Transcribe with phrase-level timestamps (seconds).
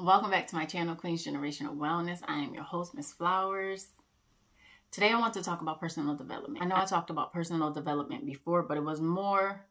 [0.00, 2.20] Welcome back to my channel, Queen's Generational Wellness.
[2.28, 3.88] I am your host, Miss Flowers.
[4.92, 6.62] Today I want to talk about personal development.
[6.62, 9.66] I know I talked about personal development before, but it was more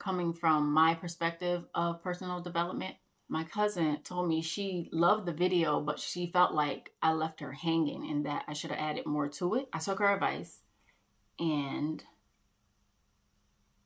[0.00, 2.96] coming from my perspective of personal development.
[3.28, 7.52] My cousin told me she loved the video, but she felt like I left her
[7.52, 9.68] hanging and that I should have added more to it.
[9.72, 10.58] I took her advice
[11.38, 12.02] and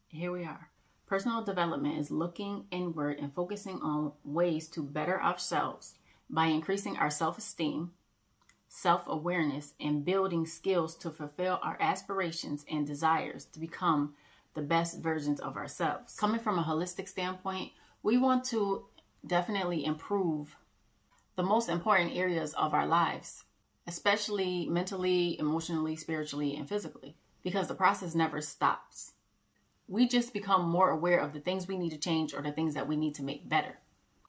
[0.08, 0.71] here we are.
[1.12, 5.96] Personal development is looking inward and focusing on ways to better ourselves
[6.30, 7.90] by increasing our self esteem,
[8.70, 14.14] self awareness, and building skills to fulfill our aspirations and desires to become
[14.54, 16.16] the best versions of ourselves.
[16.16, 17.72] Coming from a holistic standpoint,
[18.02, 18.86] we want to
[19.26, 20.56] definitely improve
[21.36, 23.44] the most important areas of our lives,
[23.86, 29.12] especially mentally, emotionally, spiritually, and physically, because the process never stops
[29.88, 32.74] we just become more aware of the things we need to change or the things
[32.74, 33.78] that we need to make better.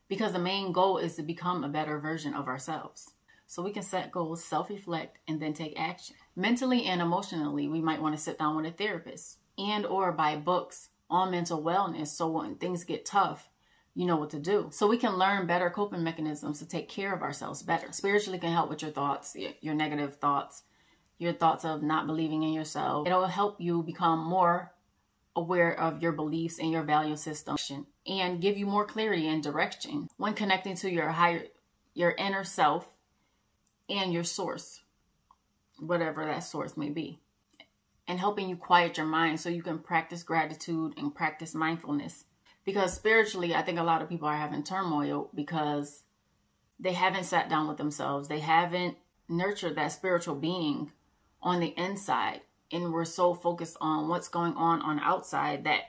[0.07, 3.11] Because the main goal is to become a better version of ourselves.
[3.48, 6.16] So we can set goals, self reflect, and then take action.
[6.36, 10.36] Mentally and emotionally, we might want to sit down with a therapist and or buy
[10.36, 13.49] books on mental wellness so when things get tough,
[13.94, 14.70] you know what to do.
[14.72, 17.92] So we can learn better coping mechanisms to take care of ourselves better.
[17.92, 20.64] Spiritually can help with your thoughts, your negative thoughts,
[21.20, 23.05] your thoughts of not believing in yourself.
[23.05, 24.72] It'll help you become more
[25.36, 27.58] aware of your beliefs and your value system
[28.06, 31.44] and give you more clarity and direction when connecting to your higher
[31.94, 32.88] your inner self
[33.89, 34.81] and your source
[35.80, 37.20] whatever that source may be
[38.08, 42.26] and helping you quiet your mind so you can practice gratitude and practice mindfulness.
[42.66, 46.04] Because spiritually i think a lot of people are having turmoil because
[46.80, 48.28] they haven't sat down with themselves.
[48.28, 48.98] They haven't
[49.30, 50.92] nurtured that spiritual being
[51.42, 52.42] on the inside
[52.73, 55.83] and we're so focused on what's going on on outside that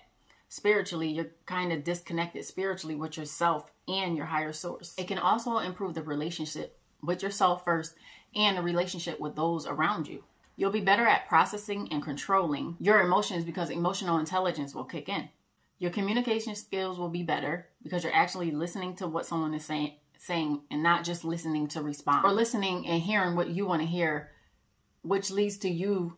[0.49, 4.95] spiritually you're kind of disconnected spiritually with yourself and your higher source.
[4.97, 7.95] It can also improve the relationship with yourself first
[8.35, 10.23] and the relationship with those around you.
[10.57, 15.29] You'll be better at processing and controlling your emotions because emotional intelligence will kick in.
[15.79, 19.95] Your communication skills will be better because you're actually listening to what someone is saying
[20.17, 23.87] saying and not just listening to respond or listening and hearing what you want to
[23.87, 24.31] hear
[25.03, 26.17] which leads to you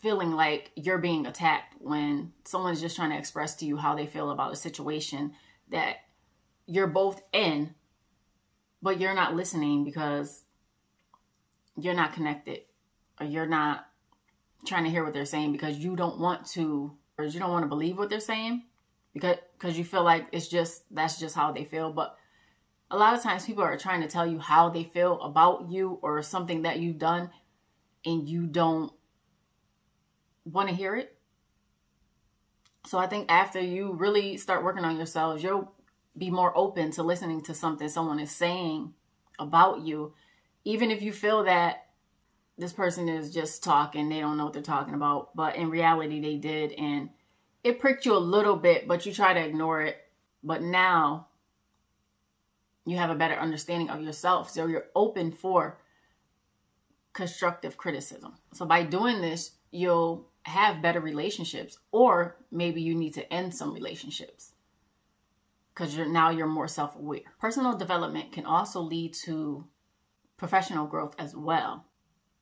[0.00, 4.06] feeling like you're being attacked when someone's just trying to express to you how they
[4.06, 5.32] feel about a situation
[5.70, 5.96] that
[6.66, 7.74] you're both in,
[8.82, 10.42] but you're not listening because
[11.76, 12.60] you're not connected
[13.20, 13.86] or you're not
[14.66, 17.64] trying to hear what they're saying because you don't want to or you don't want
[17.64, 18.62] to believe what they're saying
[19.12, 21.92] because because you feel like it's just that's just how they feel.
[21.92, 22.16] But
[22.90, 25.98] a lot of times people are trying to tell you how they feel about you
[26.02, 27.30] or something that you've done
[28.04, 28.92] and you don't
[30.44, 31.16] want to hear it.
[32.86, 35.72] So I think after you really start working on yourselves, you'll
[36.16, 38.94] be more open to listening to something someone is saying
[39.38, 40.14] about you,
[40.64, 41.86] even if you feel that
[42.58, 46.20] this person is just talking, they don't know what they're talking about, but in reality
[46.20, 47.10] they did and
[47.62, 49.98] it pricked you a little bit, but you try to ignore it.
[50.42, 51.28] But now
[52.86, 54.50] you have a better understanding of yourself.
[54.50, 55.78] So you're open for
[57.12, 58.34] constructive criticism.
[58.54, 63.72] So by doing this, you'll have better relationships or maybe you need to end some
[63.72, 64.52] relationships.
[65.72, 67.20] Because you're now you're more self-aware.
[67.40, 69.66] Personal development can also lead to
[70.36, 71.86] professional growth as well.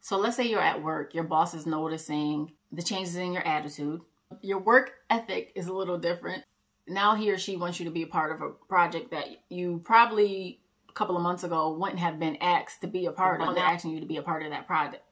[0.00, 4.00] So let's say you're at work your boss is noticing the changes in your attitude.
[4.42, 6.44] Your work ethic is a little different.
[6.86, 9.82] Now he or she wants you to be a part of a project that you
[9.84, 13.54] probably a couple of months ago wouldn't have been asked to be a part of.
[13.54, 15.04] They're asking you to be a part of that project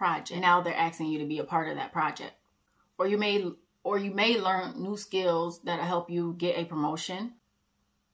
[0.00, 0.30] project.
[0.30, 2.32] And now they're asking you to be a part of that project.
[2.98, 3.44] Or you may
[3.84, 7.34] or you may learn new skills that'll help you get a promotion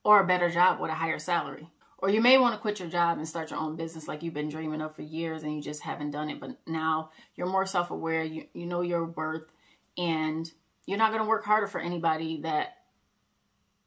[0.04, 1.70] or a better job with a higher salary.
[1.98, 4.34] Or you may want to quit your job and start your own business like you've
[4.34, 6.40] been dreaming of for years and you just haven't done it.
[6.40, 9.50] But now you're more self-aware, you, you know your worth,
[9.96, 10.50] and
[10.86, 12.78] you're not going to work harder for anybody that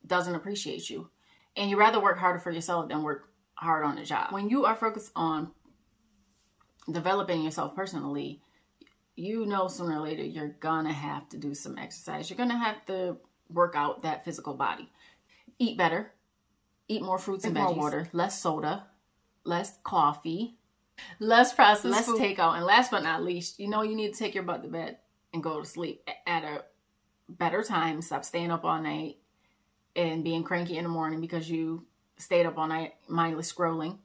[0.07, 1.09] doesn't appreciate you.
[1.55, 4.31] And you rather work harder for yourself than work hard on a job.
[4.31, 5.51] When you are focused on
[6.91, 8.41] developing yourself personally,
[9.15, 12.29] you know sooner or later you're gonna have to do some exercise.
[12.29, 13.17] You're gonna have to
[13.49, 14.89] work out that physical body.
[15.57, 16.11] Eat better,
[16.87, 18.85] eat more fruits and more water, less soda,
[19.43, 20.57] less coffee,
[21.19, 22.19] less processed less food.
[22.19, 24.69] takeout, and last but not least, you know you need to take your butt to
[24.69, 24.97] bed
[25.33, 26.63] and go to sleep at a
[27.27, 28.01] better time.
[28.01, 29.17] Stop staying up all night
[29.95, 31.85] and being cranky in the morning because you
[32.17, 33.97] stayed up all night mindless scrolling.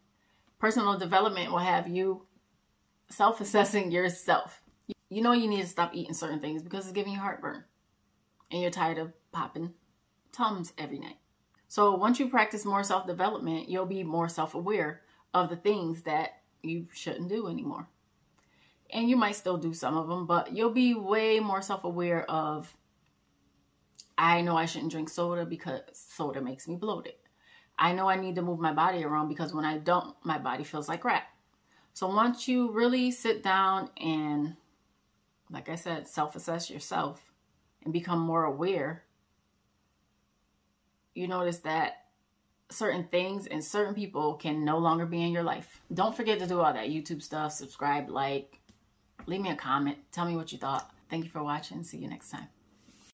[0.59, 2.23] Personal development will have you
[3.11, 4.63] self-assessing yourself.
[5.09, 7.65] You know you need to stop eating certain things because it's giving you heartburn.
[8.51, 9.73] And you're tired of popping
[10.33, 11.19] Tums every night.
[11.69, 15.03] So once you practice more self development, you'll be more self aware
[15.33, 17.89] of the things that you shouldn't do anymore.
[18.91, 22.29] And you might still do some of them, but you'll be way more self aware
[22.31, 22.75] of
[24.17, 27.15] I know I shouldn't drink soda because soda makes me bloated.
[27.79, 30.63] I know I need to move my body around because when I don't, my body
[30.63, 31.25] feels like crap.
[31.95, 34.57] So once you really sit down and,
[35.49, 37.23] like I said, self assess yourself
[37.85, 39.05] and become more aware,
[41.15, 42.07] you notice that
[42.69, 45.81] certain things and certain people can no longer be in your life.
[45.93, 48.59] Don't forget to do all that YouTube stuff, subscribe, like,
[49.27, 50.93] leave me a comment, tell me what you thought.
[51.09, 51.85] Thank you for watching.
[51.85, 52.54] See you next time.